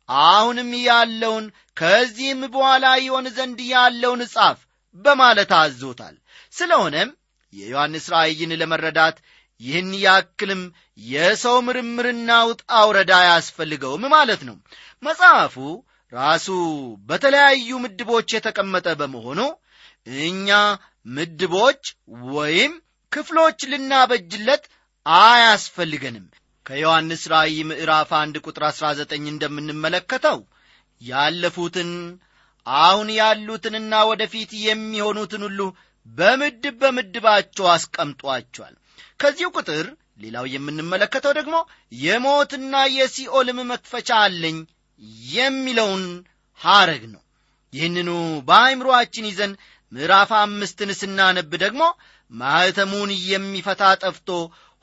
አሁንም 0.08 0.70
ያለውን 0.86 1.44
ከዚህም 1.76 2.40
በኋላ 2.54 2.86
ይሆን 3.04 3.26
ዘንድ 3.36 3.60
ያለውን 3.72 4.22
ጻፍ 4.34 4.58
በማለት 4.96 5.50
አዞታል። 5.58 6.16
ስለሆነም 6.52 7.10
የዮሐንስ 7.52 8.06
ራእይን 8.14 8.52
ለመረዳት 8.60 9.16
ይህን 9.60 9.90
ያክልም 10.02 10.62
የሰው 11.06 11.56
ምርምርና 11.66 12.30
ውጣ 12.48 12.72
ውረዳ 12.88 13.12
አያስፈልገውም 13.20 14.04
ማለት 14.14 14.42
ነው። 14.48 14.56
መጽሐፉ 15.02 15.54
ራሱ 16.12 16.48
በተለያዩ 17.08 17.78
ምድቦች 17.84 18.28
የተቀመጠ 18.34 18.88
በመሆኑ 19.00 19.40
እኛ 20.24 20.48
ምድቦች 21.06 21.82
ወይም 22.30 22.72
ክፍሎች 23.12 23.58
ልናበጅለት 23.72 24.64
አያስፈልገንም። 25.06 26.26
ከዮሐንስ 26.66 27.22
ራእይ 27.32 27.58
ምዕራፍ 27.68 28.10
1 28.18 28.38
ቁጥር 28.46 28.64
19 28.68 29.28
እንደምንመለከተው 29.32 30.38
ያለፉትን 31.00 31.90
አሁን 32.66 33.08
ያሉትንና 33.18 33.94
ወደፊት 34.10 34.50
የሚሆኑትን 34.62 35.42
ሁሉ 35.46 35.60
በምድብ 36.06 36.76
በምድባቸው 36.82 37.66
አስቀምጧቸዋል 37.74 38.74
ከዚሁ 39.20 39.48
ቁጥር 39.56 39.86
ሌላው 40.20 40.44
የምንመለከተው 40.52 41.32
ደግሞ 41.38 41.56
የሞትና 42.02 42.74
የሲኦልም 42.94 43.58
መክፈቻ 43.70 44.10
አለኝ 44.24 44.58
የሚለውን 45.32 46.04
ሐረግ 46.60 47.02
ነው። 47.14 47.22
ይህንኑ 47.74 48.10
በአይምሮአችን 48.48 49.28
ይዘን 49.30 49.52
ምዕራፍ 49.92 50.30
አምስትን 50.38 50.90
ስናነብ 51.00 51.50
ደግሞ 51.64 51.82
ማኅተሙን 52.32 53.10
የሚፈታ 53.26 53.82
ጠፍቶ 54.02 54.28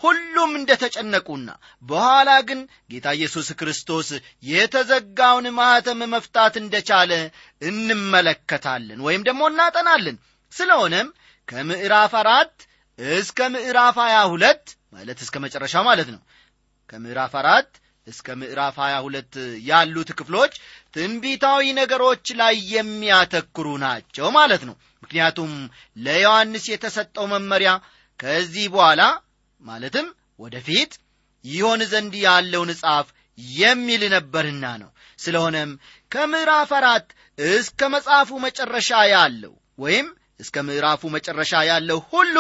ሁሉም 0.04 0.52
እንደ 0.60 0.72
ተጨነቁና 0.82 1.50
በኋላ 1.84 2.30
ግን 2.48 2.60
ጌታ 2.92 3.08
ኢየሱስ 3.18 3.48
ክርስቶስ 3.60 4.08
የተዘጋውን 4.44 5.48
ማኅተም 5.60 6.02
መፍታት 6.14 6.56
እንደቻለ 6.62 7.12
እንመለከታለን 7.62 9.00
ወይም 9.08 9.24
ደግሞ 9.28 9.44
እናጠናለን። 9.52 10.18
ስለሆነም 10.52 11.08
ከምዕራፍ 11.48 12.14
አራት 12.22 12.56
እስከ 13.00 13.40
ምዕራፍ 13.54 13.96
ሀያ 14.04 14.18
ሁለት 14.32 14.66
ማለት 14.94 15.20
እስከ 15.22 15.36
መጨረሻው 15.46 15.84
ማለት 15.90 16.10
ነው። 16.14 16.22
ከምዕራፍ 16.90 17.34
አራት 17.42 17.72
እስከ 18.08 18.28
ምዕራፍ 18.40 18.76
22 18.84 19.38
ያሉት 19.68 20.10
ክፍሎች 20.20 20.54
ትንቢታዊ 20.94 21.64
ነገሮች 21.80 22.26
ላይ 22.42 22.56
የሚያተክሩ 22.74 23.68
ናቸው 23.84 24.28
ማለት 24.38 24.64
ነው። 24.70 24.76
ምክንያቱም 25.04 25.52
ለዮሐንስ 25.98 26.66
የተሰጠው 26.72 27.26
መመሪያ 27.34 27.72
ከዚህ 28.20 28.66
በኋላ 28.74 29.02
ማለትም 29.62 30.08
ወደፊት 30.40 30.92
ይሆን 31.46 31.82
ዘንድ 31.92 32.14
ያለውን 32.26 32.72
ጻፍ 32.82 33.08
የሚል 33.58 34.04
ነበርና 34.16 34.66
ነው። 34.82 34.90
ስለሆነም 35.20 35.72
ከምዕራፍ 36.12 36.72
አራት 36.80 37.08
እስከ 37.54 37.90
መጽሐፉ 37.96 38.32
መጨረሻ 38.46 38.92
ያለው 39.16 39.54
ወይም 39.80 40.08
እስከ 40.40 40.58
ምዕራፉ 40.68 41.02
መጨረሻ 41.16 41.54
ያለው 41.72 42.00
ሁሉ 42.12 42.36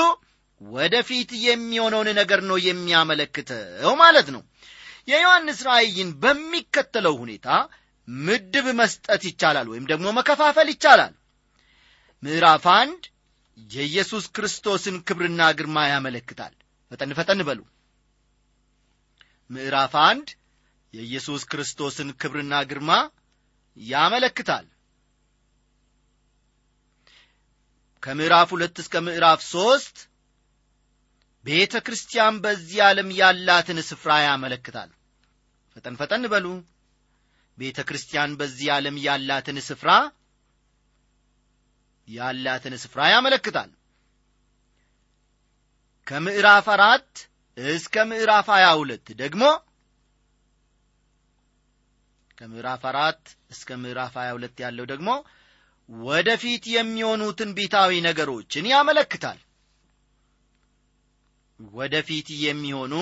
ወደፊት 0.71 1.29
የሚሆነውን 1.45 2.09
ነገር 2.19 2.41
ነው 2.49 2.57
የሚያመለክተው 2.65 3.93
ማለት 4.01 4.27
ነው። 4.35 4.41
የዮሐንስ 5.07 5.59
ራእይን 5.67 6.09
በሚከተለው 6.21 7.15
ሁኔታ 7.21 7.47
ምድብ 8.07 8.67
መስጠት 8.79 9.23
ይቻላል 9.29 9.67
ወይም 9.71 9.85
ደግሞ 9.91 10.07
መከፋፈል 10.17 10.67
ይቻላል። 10.73 11.13
ምዕራፍ 12.23 12.65
አንድ 12.73 13.01
የኢየሱስ 13.71 14.25
ክርስቶስን 14.35 14.95
ክብርና 15.07 15.41
ግርማ 15.57 15.77
ያመለክታል። 15.89 16.53
ፈጠን 16.91 17.11
ፈጠን 17.17 17.41
በሉ። 17.47 17.59
ምዕራፍ 19.49 19.93
አንድ 20.03 20.27
የኢየሱስ 20.93 21.41
ክርስቶስን 21.51 22.09
ክብርና 22.21 22.55
ግርማ 22.69 22.91
ያመለክታል። 23.77 24.65
ከምዕራፍ 28.03 28.49
ሁለት 28.53 28.75
እስከ 28.83 28.95
ምዕራፍ 29.05 29.41
ሦስት 29.51 29.97
ቤተ 31.45 31.75
ክርስቲያን 31.85 32.35
በዚህ 32.43 32.79
ዓለም 32.87 33.09
ያላትን 33.19 33.79
ስፍራ 33.87 34.11
ያመለክታል። 34.25 34.89
ፈጠን 35.75 35.95
ፈጠን 36.01 36.25
በሉ። 36.33 36.45
ቤተ 37.57 37.79
ክርስቲያን 37.89 38.31
በዚህ 38.39 38.67
ዓለም 38.75 38.95
ያላትን 39.05 39.57
ስፍራ 39.67 39.89
ያላትን 42.07 42.73
ስፍራ 42.83 43.01
ያመለክታል። 43.13 43.69
ከምዕራፍ 46.07 46.65
አራት 46.75 47.11
እስከ 47.57 47.95
ምዕራፍ 48.09 48.47
ሀያ 48.53 48.67
ሁለት 48.79 49.07
ደግሞ 49.21 49.43
ከምዕራፍ 52.37 52.83
አራት 52.91 53.23
እስከ 53.51 53.77
ምዕራፍ 53.81 54.13
ሀያ 54.19 54.29
ሁለት 54.37 54.57
ያለው 54.63 54.85
ደግሞ 54.91 55.09
ወደፊት 55.89 56.63
የሚሆኑ 56.73 57.23
ትንቢታዊ 57.39 57.91
ነገሮችን 58.07 58.69
ያመለክታል 58.71 59.39
ወደፊት 61.71 62.27
የሚሆኑ 62.43 62.93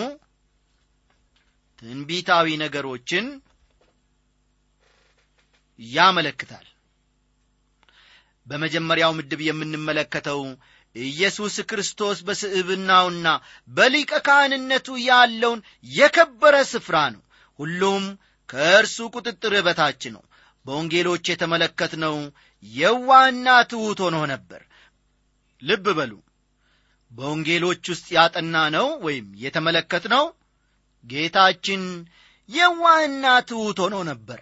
ትንቢታዊ 1.81 2.47
ነገሮችን 2.63 3.25
ያመለክታል። 5.79 6.67
በመጀመሪያው 8.47 9.11
ምድብ 9.17 9.41
የምንመለከተው 9.45 10.41
ኢየሱስ 10.95 11.55
ክርስቶስ 11.69 12.17
በስዕብናውና 12.27 13.27
በሊቀ 13.69 14.11
ካህንነቱ 14.27 14.87
ያለውን 15.03 15.59
የከበረ 15.91 16.55
ስፍራ 16.71 16.97
ነው። 17.15 17.21
ሁሉም 17.59 18.03
ከእርሱ 18.49 18.97
ቁጥጥር 19.15 19.53
በታች 19.67 20.03
ነው። 20.15 20.23
በወንጌሎች 20.65 21.25
የተመለከትነው 21.31 22.15
የዋህና 22.63 23.47
ትሑት 23.71 23.99
ሆኖ 24.05 24.17
ነበር። 24.33 24.61
ልብ 25.61 25.85
በሉ 25.97 26.11
በወንጌሎች 27.11 27.83
ውስጥ 27.91 28.07
ያጠና 28.17 28.55
ነው 28.75 28.87
ወይም 29.05 29.27
የተመለከትነው 29.43 30.25
ጌታችን 31.05 31.83
የዋህና 32.49 33.25
ትሑት 33.49 33.79
ሆኖ 33.83 33.95
ነበር። 34.09 34.39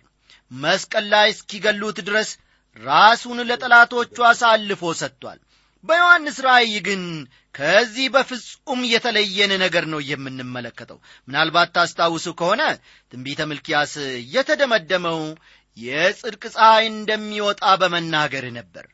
መስቀል 0.51 1.05
ላይ 1.13 1.27
እስኪገሉት 1.33 1.97
ድረስ 2.07 2.29
ራሱን 2.79 3.39
ለጠላቶቹ 3.49 4.15
አሳልፎ 4.29 4.81
ሰጥቷል። 5.01 5.39
በዮሐንስ 5.83 6.37
ራእይ 6.45 6.73
ግን 6.87 7.03
ከዚህ 7.55 8.07
በፍጹም 8.15 8.81
የተለየን 8.93 9.51
ነገር 9.63 9.85
ነው 9.93 9.99
የምንመለከተው። 10.09 10.97
ምናልባት 11.27 11.69
ታስታውሱ 11.75 12.27
ከሆነ 12.39 12.61
ትንቢተ 13.11 13.47
ምልኪያስ 13.51 13.93
የተደመደመው 14.35 15.21
የጽድቅ 15.77 16.43
ፀሐይ 16.55 16.85
እንደሚወጣ 16.91 17.63
በመናገር 17.81 18.45
ነበር። 18.57 18.85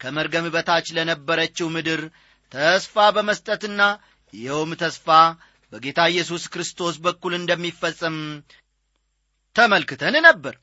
ከመርገም 0.00 0.46
በታች 0.54 0.86
ለነበረችው 0.96 1.66
ምድር 1.76 2.00
ተስፋ 2.52 3.04
በመስጠትና 3.16 3.82
ይኸውም 4.34 4.72
ተስፋ 4.82 5.08
በጌታ 5.72 6.00
ኢየሱስ 6.12 6.44
ክርስቶስ 6.52 6.94
በኩል 7.04 7.32
እንደሚፈጸም 7.36 8.16
ተመልክተን 9.56 10.16
ነበር። 10.26 10.54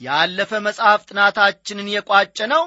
ያለፈ 0.00 0.52
መጽሐፍ 0.66 1.00
ጥናታችንን 1.08 1.88
የቋጨ 1.92 2.38
ነው። 2.52 2.62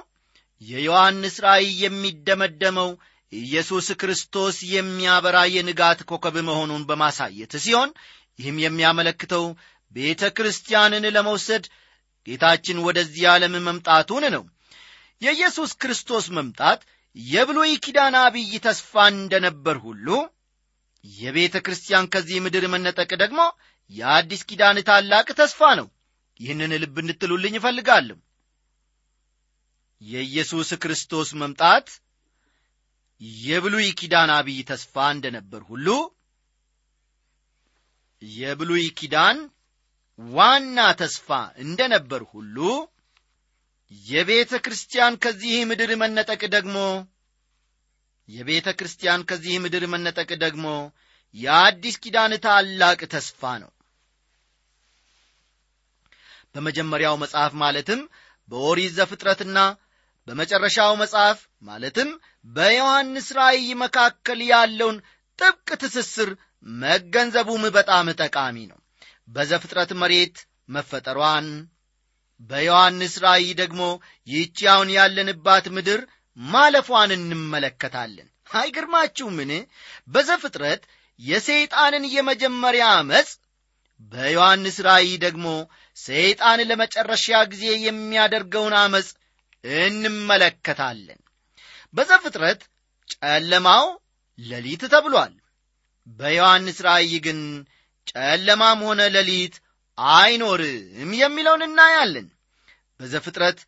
የዮሐንስ 0.61 1.35
ራእይ 1.45 1.67
የሚደመደመው 1.83 2.89
ኢየሱስ 3.33 3.87
ክርስቶስ 4.01 4.57
የሚያበራ 4.73 5.37
የንጋት 5.55 5.99
ኮከብ 6.09 6.35
መሆኑን 6.49 6.83
በማሳየት 6.89 7.53
ሲሆን 7.65 7.89
ይህም 8.39 8.57
የሚያመለክተው 8.63 9.45
ቤተ 9.95 10.23
ክርስቲያንን 10.37 11.05
ለመውሰድ 11.15 11.65
ጌታችን 12.27 12.77
ወደዚህ 12.87 13.25
ዓለም 13.33 13.53
መምጣቱን 13.67 14.23
ነው። 14.35 14.43
የኢየሱስ 15.21 15.71
ክርስቶስ 15.81 16.25
መምጣት 16.37 16.81
የብሉይ 17.17 17.71
ኪዳን 17.85 18.15
አብይ 18.19 18.51
ተስፋ 18.65 19.03
እንደነበር 19.13 19.77
ሁሉ 19.77 20.07
የቤተ 21.05 21.55
ክርስቲያን 21.65 22.09
ከዚህ 22.13 22.37
ምድር 22.45 22.65
መነጠቅ 22.67 23.11
ደግሞ 23.23 23.41
የአዲስ 23.91 24.41
ኪዳን 24.49 24.77
ታላቅ 24.87 25.27
ተስፋ 25.39 25.69
ነው። 25.79 25.87
ይህንን 26.39 26.73
ልብ 26.83 26.95
እንድትሉልኝ 27.01 27.53
እፈልጋለሁ። 27.57 28.17
የኢየሱስ 30.01 30.69
ክርስቶስ 30.83 31.29
መምጣት 31.41 31.87
የብሉይ 33.41 33.87
ኪዳን 33.99 34.31
አብይ 34.37 34.59
ተስፋ 34.71 35.05
እንደነበር 35.15 35.61
ሁሉ 35.69 35.87
የብሉይ 38.21 38.85
ኪዳን 38.99 39.37
ዋና 40.19 40.79
ተስፋ 41.01 41.27
እንደ 41.63 41.79
ነበር 41.93 42.21
ሁሉ 42.31 42.57
የቤተ 43.91 44.53
ክርስቲያን 44.65 45.13
ከዚህ 45.23 45.57
ምድር 45.65 45.91
መነጠቅ 45.95 46.41
ደግሞ 46.55 46.77
የቤተ 48.29 48.69
ክርስቲያን 48.79 49.21
ከዚህ 49.23 49.55
ምድር 49.63 49.83
መነጠቅ 49.87 50.29
ደግሞ 50.37 50.67
የአዲስ 51.35 51.95
ኪዳን 52.03 52.33
ታላቅ 52.45 52.99
ተስፋ 53.13 53.51
ነው። 53.63 53.71
በመጀመሪያው 56.55 57.15
መጽሐፍ 57.17 57.53
ማለትም 57.63 58.01
በኦሪት 58.49 58.93
ዘፍጥረትና 58.93 59.59
በመጨረሻው 60.27 60.93
መጽሐፍ 60.95 61.39
ማለትም 61.61 62.09
በዮሐንስ 62.47 63.27
ራእይ 63.37 63.67
መካከል 63.83 64.39
ያለውን 64.49 64.97
ጥብቅ 65.39 65.69
ትስስር 65.81 66.29
መገንዘቡም 66.79 67.63
በጣም 67.69 68.07
ጠቃሚ 68.21 68.57
ነው። 68.71 68.79
በዘፍጥረት 69.27 69.91
መሬት 69.93 70.37
መፈጠሯን 70.69 71.47
በዮሐንስ 72.41 73.13
ራእይ 73.23 73.49
ደግሞ 73.61 73.81
አሁን 74.73 74.89
ያለንባት 74.97 75.65
ምድር 75.75 76.01
ማለፏን 76.37 77.11
እንመለከታለን። 77.17 78.27
አይግርማችሁምን 78.53 79.51
በዘፍጥረት 80.07 80.83
የሰይጣንን 81.19 82.03
የመጀመሪያ 82.15 82.85
ዓመፅ 82.97 83.29
በዮሐንስ 84.11 84.75
ራእይ 84.87 85.11
ደግሞ 85.23 85.47
ሰይጣን 85.97 86.59
ለመጨረሻ 86.69 87.27
ጊዜ 87.53 87.65
የሚያደርገውን 87.85 88.75
ዓመፅ 88.81 89.07
እንመለከታለን። 89.63 91.19
በዘፍጥረት 91.93 92.61
ጨለማው 93.15 93.85
ሌሊት 94.39 94.83
ተብሏል። 94.93 95.33
በዮሐንስ 96.17 96.77
ራእይ 96.87 97.13
ግን 97.25 97.39
ጨለማም 98.11 98.79
ሆነ 98.87 99.01
ሌሊት 99.15 99.55
አይኖርም 99.97 101.11
የሚለውን 101.19 101.63
እናያለን። 101.67 102.27
በዘፍጥረት 102.99 103.59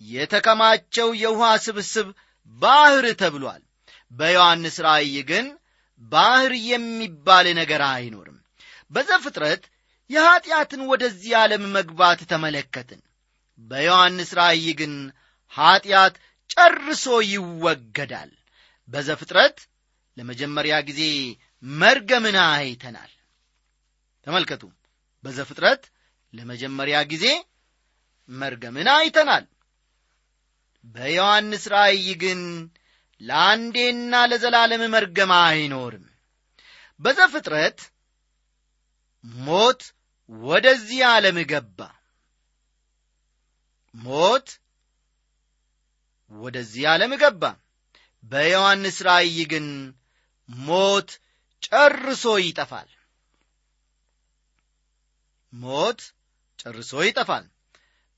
የተከማቸው 0.00 1.08
የውሃ 1.22 1.50
ስብስብ 1.64 2.08
ባህር 2.58 3.06
ተብሏል። 3.20 3.62
በዮሐንስ 4.12 4.76
ራእይ 4.86 5.16
ግን 5.30 5.46
ባህር 6.02 6.52
የሚባል 6.70 7.46
ነገር 7.60 7.82
አይኖርም። 7.90 8.38
በዘፍጥረት 8.90 9.62
የኀጢአትን 10.10 10.82
ወደዚህ 10.90 11.32
ዓለም 11.40 11.64
መግባት 11.76 12.20
ተመለከትን። 12.32 13.00
በዮሐንስ 13.60 14.30
ራእይ 14.38 14.66
ግን 14.80 14.94
ኀጢአት 15.52 16.14
ጨርሶ 16.50 17.04
ይወገዳል። 17.30 18.32
በዘፍጥረት 18.88 19.58
ለመጀመሪያ 20.16 20.74
ጊዜ 20.88 21.02
መርገምን 21.62 22.36
አይተናል። 22.46 23.12
ተመልከቱ 24.26 24.62
በዘፍጥረት 25.24 25.82
ለመጀመሪያ 26.34 26.96
ጊዜ 27.12 27.26
መርገምን 28.28 28.88
አይተናል። 28.94 29.44
በዮሐንስ 30.94 31.64
ራእይ 31.72 32.08
ግን 32.22 32.40
ለአንዴና 33.20 34.14
ለዘላለም 34.30 34.82
መርገም 34.94 35.32
አይኖርም። 35.40 36.06
በዘፍጥረት 37.00 37.78
ሞት 39.42 39.82
ወደዚህ 40.30 41.00
ዓለም 41.10 41.38
ገባ። 41.52 41.78
ሞት 43.94 44.48
ወደዚህ 46.32 46.84
ዓለም 46.92 47.12
ገባ። 47.22 47.42
በዮሐንስ 48.24 48.98
ራእይ 49.06 49.38
ግን 49.52 49.66
ሞት 50.48 51.10
ጨርሶ 51.62 52.24
ይጠፋል 52.40 52.88
ሞት 55.54 56.00
ጨርሶ 56.58 56.92
ይጠፋል። 57.06 57.44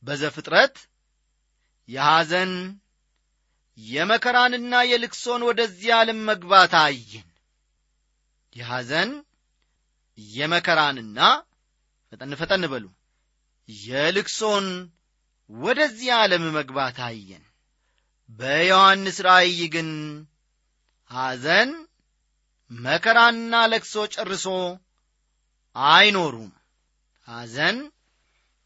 በዘፍጥረት 0.05 0.77
የሐዘን 1.89 2.53
የመከራንና 3.79 4.75
የልቅሶን 4.91 5.43
ወደዚህ 5.49 5.91
ዓለም 5.99 6.21
መግባት 6.31 6.75
አየን። 6.83 7.27
የሐዘን 8.57 9.11
የመከራንና 10.19 11.19
ፈጠን 12.13 12.33
ፈጠን 12.41 12.63
በሉ 12.73 12.85
የልቅሶን 13.69 14.67
ወደዚህ 15.51 16.09
ዓለም 16.19 16.45
መግባት 16.57 16.99
አየን። 17.09 17.45
በዮሐንስ 18.31 19.19
ራእይ 19.27 19.61
ግን 19.75 19.91
ሐዘን 21.11 21.71
መከራና 22.71 23.55
ለቅሶ 23.73 23.95
ጨርሶ 24.15 24.47
አይኖሩም 25.77 26.51
ሐዘን 27.29 27.79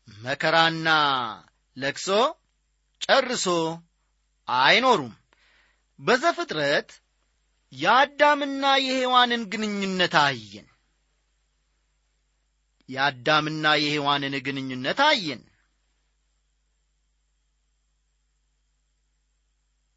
መከራና 0.08 0.88
ለቅሶ 1.76 2.08
ጨርሶ 3.00 3.46
አይኖሩም። 4.48 5.14
በዘፍጥረት 5.98 6.90
የአዳምና 7.72 8.64
የሔዋንን 8.84 9.42
ግንኙነት 9.52 10.14
አየን። 10.22 10.66
የአዳምና 12.88 13.64
የሔዋንን 13.82 14.34
ግንኙነት 14.46 15.00
አየን። 15.06 15.42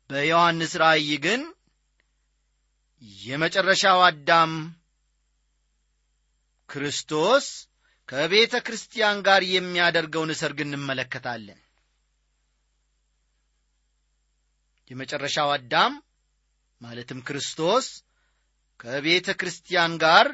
በዮሐንስ 0.09 0.73
ራእይ 0.81 1.11
ግን 1.25 1.41
የመጨረሻው 3.21 3.99
አዳም 4.07 4.51
ክርስቶስ 6.69 7.47
ከቤተ 8.13 8.55
ክርስቲያን 8.65 9.17
ጋር 9.27 9.41
የሚያደርገውን 9.47 10.31
ሰርግ 10.39 10.59
እንመለከታለን። 10.61 11.59
የመጨረሻው 14.91 15.49
አዳም 15.53 15.93
ማለትም 16.81 17.19
ክርስቶስ 17.27 17.87
ከቤተ 18.79 19.35
ክርስቲያን 19.41 19.93
ጋር 20.03 20.27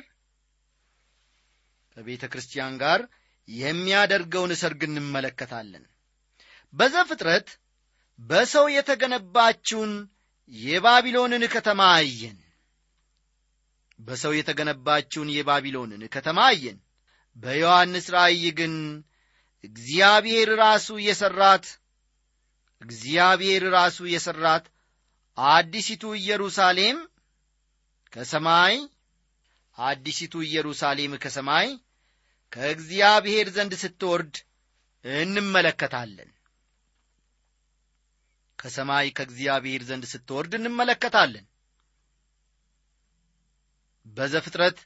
ከቤተ 1.97 2.25
ክርስቲያን 2.33 2.75
ጋር 2.77 2.99
የሚያደርገውን 3.47 4.53
ሰርግ 4.55 4.83
እንመለከታለን። 4.87 5.85
በዘፍጥረት 6.73 7.47
በሰው 8.19 8.67
የተገነባችውን 8.75 9.93
የባቢሎንን 10.51 11.45
ከተማ 11.55 11.81
አየን። 11.95 12.37
በሰው 13.99 14.35
የተገነባችውን 14.39 15.33
የባቢሎንን 15.37 16.05
ከተማ 16.09 16.39
አየን 16.51 16.77
በዮሐንስ 17.39 18.07
ራእይ 18.15 18.43
ግን 18.59 18.73
እግዚአብሔር 19.63 20.49
ራሱ 20.61 20.87
የሠራት 21.05 21.65
እግዚአብሔር 22.81 23.63
ራሱ 23.73 23.99
የሠራት 24.11 24.65
አዲሲቱ 25.37 26.03
ኢየሩሳሌም 26.19 26.97
ከሰማይ 28.13 28.75
አዲሲቱ 29.77 30.35
ኢየሩሳሌም 30.45 31.13
ከሰማይ 31.23 31.67
ከእግዚአብሔር 32.51 33.47
ዘንድ 33.55 33.73
ስትወርድ 33.81 34.35
እንመለከታለን። 35.05 36.29
ከሰማይ 38.59 39.07
ከእግዚአብሔር 39.17 39.81
ዘንድ 39.89 40.05
ስትወርድ 40.13 40.53
እንመለከታለን። 40.59 41.45
በዘፍጥረት 44.05 44.77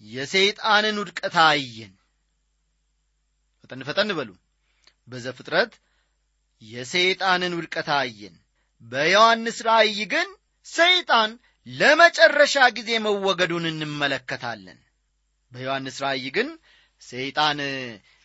የሰይጣንን 0.00 0.96
ውድቀት 1.00 1.36
አየን። 1.44 1.92
ፈጠን 3.62 3.82
ፈጠን 3.88 4.10
በሉ። 4.18 4.30
በዘፍጥረት 5.08 5.72
የሰይጣንን 6.62 7.52
ውድቀት 7.58 7.88
አየን። 7.98 8.34
በዮሐንስ 8.82 9.58
ራእይ 9.68 9.98
ግን 10.12 10.28
ሰይጣን 10.66 11.30
ለመጨረሻ 11.66 12.56
ጊዜ 12.76 12.90
መወገዱን 13.06 13.64
እንመለከታለን። 13.70 14.78
በዮሐንስ 15.52 15.96
ራእይ 16.04 16.26
ግን 16.36 16.48
ሰይጣን 17.02 17.58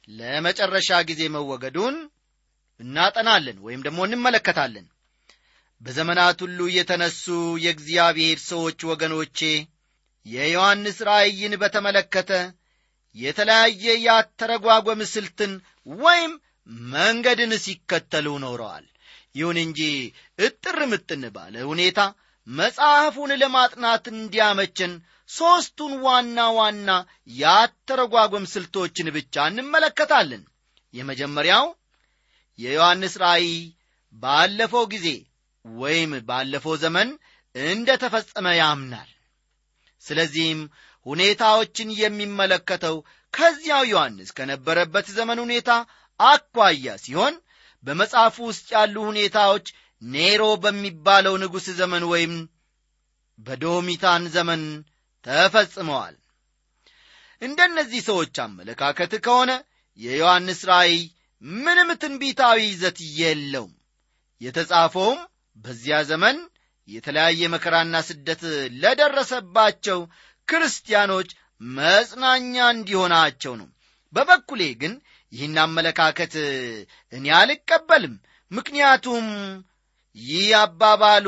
ለመጨረሻ 0.09 0.91
ጊዜ 1.09 1.21
መወገዱን 1.35 1.95
እናጠናለን 2.79 3.57
ወይም 3.65 3.81
ደግሞ 3.85 3.99
እንመለከታለን። 4.07 4.85
በዘመናት 5.81 6.39
ሁሉ 6.45 6.59
የተነሱ 6.75 7.25
የእግዚአብሔር 7.65 8.39
ሰዎች 8.49 8.79
ወገኖቼ 8.91 9.39
የዮሐንስ 10.25 10.97
ራእይን 11.07 11.53
በተመለከተ 11.61 12.31
የተለያየ 13.15 13.85
ያተረጓጎም 14.05 15.01
ስልትን 15.13 15.51
ወይም 15.97 16.31
መንገድን 16.91 17.53
ሲከተሉ 17.63 18.27
ኖረዋል። 18.43 18.85
ይሁን 19.35 19.57
እንጂ 19.63 19.79
እጥር 20.39 20.79
ምጥን 20.91 21.23
ባለ 21.35 21.55
ሁኔታ 21.71 21.99
መጽሐፉን 22.47 23.31
ለማጥናት 23.41 24.05
እንዲያመችን 24.13 24.91
ሦስቱን 25.29 25.93
ዋና 26.05 26.39
ዋና 26.57 26.89
ያተረጓጎም 27.39 28.45
ስልቶችን 28.53 29.07
ብቻ 29.15 29.45
እንመለከታለን። 29.51 30.43
የመጀመሪያው 30.93 31.65
የዮሐንስ 32.59 33.13
ራእይ 33.23 33.47
ባለፈው 34.15 34.83
ጊዜ 34.93 35.07
ወይም 35.65 36.11
ባለፈው 36.27 36.75
ዘመን 36.83 37.09
እንደ 37.55 37.89
ተፈጸመ 38.03 38.47
ያምናል 38.59 39.09
ስለዚህም 40.05 40.61
ሁኔታዎችን 41.05 41.89
የሚመለከተው 41.99 42.95
ከዚያው 43.33 43.83
ዮሐንስ 43.91 44.29
ከነበረበት 44.37 45.07
ዘመን 45.17 45.39
ሁኔታ 45.45 45.71
አኳያ 46.19 46.95
ሲሆን 47.05 47.35
በመጽሐፉ 47.83 48.35
ውስጥ 48.49 48.67
ያሉ 48.75 48.95
ሁኔታዎች 49.09 49.65
ኔሮ 50.01 50.43
በሚባለው 50.63 51.35
ንጉሥ 51.41 51.65
ዘመን 51.79 52.03
ወይም 52.11 52.33
በዶሚታን 53.39 54.23
ዘመን 54.35 54.63
ተፈጽመዋል። 55.25 56.15
እንደነዚህ 57.41 58.01
ሰዎች 58.09 58.35
አመለካከት 58.43 59.13
ከሆነ 59.25 59.51
የዮሐንስ 59.99 60.61
ራእይ 60.69 60.95
ምንም 61.43 61.89
ትንቢታዊ 62.01 62.59
ይዘት 62.65 62.99
የለውም። 63.19 63.73
የተጻፈውም 64.41 65.19
በዚያ 65.57 65.97
ዘመን 66.03 66.37
የተለያየ 66.87 67.49
መከራና 67.53 67.95
ስደት 68.07 68.41
ለደረሰባቸው 68.81 69.99
ክርስቲያኖች 70.47 71.29
መጽናኛ 71.61 72.55
እንዲሆናቸው 72.73 73.53
ነው። 73.61 73.67
በበኩሌ 74.13 74.61
ግን 74.81 74.93
ይህን 75.33 75.55
አመለካከት 75.63 76.33
እኔ 77.13 77.25
አልቀበልም። 77.37 78.15
ምክንያቱም 78.51 79.27
ይህ 80.17 80.49
አባባሉ 80.59 81.27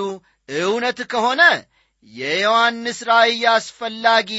እውነት 0.50 1.00
ከሆነ 1.12 1.42
የዮሐንስ 2.08 3.00
ራእይ 3.10 3.44
አስፈላጊ 3.54 4.32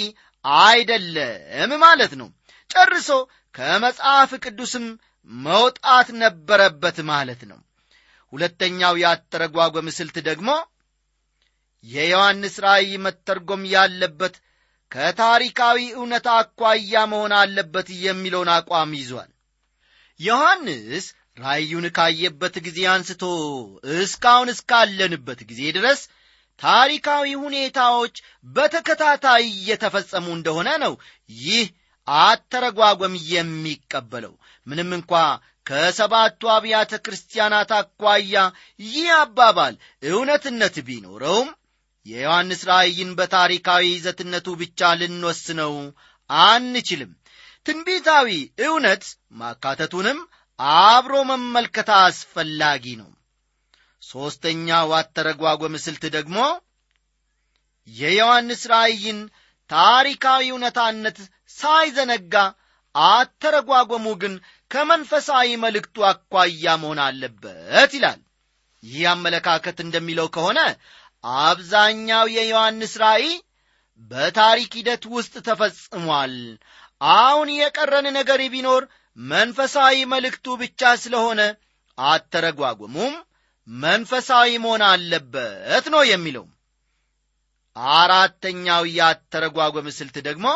አይደለም 0.65 1.73
ማለት 1.83 2.13
ነው። 2.21 2.29
ጨርሶ 2.71 3.09
ከመጽሐፍ 3.55 4.31
ቅዱስም 4.45 4.87
መውጣት 5.31 6.09
ነበረበት 6.23 6.99
ማለት 7.11 7.41
ነው። 7.51 7.59
ሁለተኛው 8.33 8.95
ያተረጓጎም 9.03 9.89
ስልት 9.99 10.17
ደግሞ 10.29 10.49
የዮሐንስ 11.85 12.55
ራእይ 12.65 12.93
መተርጎም 13.05 13.63
ያለበት 13.73 14.35
ከታሪካዊ 14.93 15.79
እውነት 15.97 16.27
አኳያ 16.35 16.95
መሆን 17.13 17.33
አለበት 17.39 17.89
የሚለውን 18.05 18.51
አቋም 18.57 18.93
ይዟል። 18.99 19.31
ዮሐንስ 20.21 21.07
ራእዩን 21.39 21.87
ካየበት 21.97 22.55
ጊዜ 22.67 22.79
አንስቶ 22.93 23.23
እስካሁን 23.97 24.53
እስካለንበት 24.55 25.41
ጊዜ 25.51 25.63
ድረስ 25.77 26.01
ታሪካዊ 26.61 27.27
ሁኔታዎች 27.43 28.15
በተከታታይ 28.47 29.45
እየተፈጸሙ 29.53 30.27
እንደሆነ 30.37 30.69
ነው 30.85 30.95
ይህ 31.41 31.67
አተረጓጎም 32.09 33.15
የሚቀበለው። 33.33 34.35
ምንም 34.67 34.91
እንኳ 34.99 35.13
ከሰባቱ 35.67 36.41
አብያተ 36.55 36.93
ክርስቲያናት 37.05 37.71
አኳያ 37.79 38.35
ይህ 38.87 39.09
አባባል 39.21 39.75
እውነትነት 40.11 40.77
ቢኖረውም 40.89 41.49
የዮሐንስ 42.07 42.61
ራእይን 42.69 43.11
በታሪካዊ 43.19 43.85
ይዘትነቱ 43.91 44.49
ብቻ 44.61 44.91
ልንወስነው 45.01 45.75
አንችልም። 46.31 47.13
ትንቢታዊ 47.67 48.29
እውነት 48.67 49.05
ማካተቱንም 49.41 50.19
አብሮ 50.83 51.15
መመልከት 51.31 51.89
አስፈላጊ 51.99 52.85
ነው። 53.01 53.09
ሦስተኛው 54.03 54.91
አተረጓጎም 54.99 55.75
ስልት 55.85 56.05
ደግሞ 56.17 56.39
የዮሐንስ 57.89 58.63
ራእይን 58.73 59.19
ታሪካዊ 59.71 60.45
እውነታነት 60.53 61.19
ሳይዘነጋ 61.57 62.35
አተረጓጎሙ 62.95 64.07
ግን 64.23 64.35
ከመንፈሳዊ 64.71 65.49
መልእክቱ 65.65 65.97
አኳያ 66.11 66.75
መሆን 66.83 67.01
አለበት 67.07 67.91
ይላል። 67.97 68.21
ይህ 68.83 69.05
አመለካከት 69.13 69.79
እንደሚለው 69.85 70.27
ከሆነ 70.35 70.59
አብዛኛው 71.25 72.27
የዮሐንስ 72.35 72.95
ራእይ 73.03 73.29
በታሪክ 74.11 74.73
ሂደት 74.79 75.05
ውስጥ 75.15 75.35
ተፈጽሟል። 75.47 76.35
አሁን 77.01 77.49
የቀረን 77.55 78.07
ነገር 78.19 78.41
ቢኖር 78.55 78.83
መንፈሳዊ 79.19 79.97
መልእክቱ 80.13 80.47
ብቻ 80.63 80.91
ስለሆነ 81.03 81.41
አተረጓጉሙም 81.99 83.15
መንፈሳዊ 83.69 84.51
መሆን 84.65 84.83
አለበት 84.89 85.87
ነው 85.95 86.03
የሚለው። 86.11 86.45
አራተኛው 87.97 88.83
የአተረጓጎም 88.93 89.89
ስልት 89.97 90.17
ደግሞ 90.29 90.47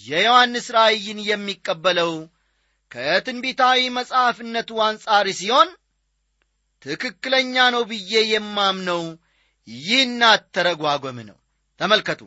የዮሐንስ 0.00 0.66
ራእይን 0.76 1.18
የሚቀበለው 1.28 2.12
ከትንቢታዊ 2.90 3.80
መጽሐፍነቱ 3.96 4.70
አንጻር 4.86 5.26
ሲሆን 5.40 5.68
ትክክለኛ 6.82 7.54
ነው 7.74 7.82
ብዬ 7.90 8.12
የማምነው 8.32 9.02
ይህን 9.68 10.20
አተረጓጎም 10.28 11.18
ነው። 11.28 11.36
ተመልከቱ። 11.80 12.20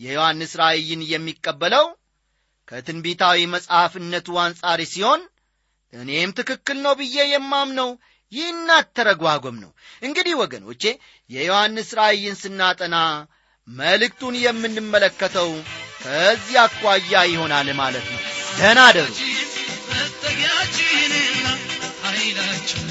የዮሐንስ 0.00 0.52
ራእይን 0.60 1.02
የሚቀበለው 1.10 1.86
ከትንቢታዊ 2.68 3.38
መጽሐፍነቱ 3.54 4.28
አንጻር 4.44 4.80
ሲሆን 4.92 5.22
እኔም 5.92 6.30
ትክክል 6.38 6.78
ነው 6.84 6.92
ብዬ 7.00 7.16
የማምነው 7.32 7.90
ይህን 8.32 8.68
አተረጓጎም 8.76 9.56
ነው። 9.64 9.70
እንግዲህ 10.02 10.34
ወገኖቼ 10.42 10.82
የዮሐንስ 11.30 11.88
ራእይን 11.98 12.36
ስናጠና 12.42 12.96
መልእክቱን 13.68 14.34
የምንመለከተው 14.44 15.50
ከዚህ 16.02 16.56
አኳያ 16.62 17.14
ይሆናል 17.32 17.68
ማለት 17.80 18.06
ነው። 18.12 18.20
ደህና 18.56 18.80
አደሩ 18.88 19.10
መጠጊያችንና 19.90 21.46
ኃይላችን 22.04 22.86